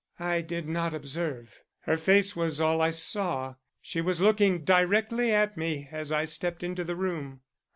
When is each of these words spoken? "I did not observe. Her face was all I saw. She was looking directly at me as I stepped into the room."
"I 0.19 0.41
did 0.41 0.67
not 0.67 0.95
observe. 0.95 1.59
Her 1.81 1.95
face 1.95 2.35
was 2.35 2.59
all 2.59 2.81
I 2.81 2.89
saw. 2.89 3.53
She 3.83 4.01
was 4.01 4.19
looking 4.19 4.63
directly 4.63 5.31
at 5.31 5.57
me 5.57 5.89
as 5.91 6.11
I 6.11 6.25
stepped 6.25 6.63
into 6.63 6.83
the 6.83 6.95
room." 6.95 7.41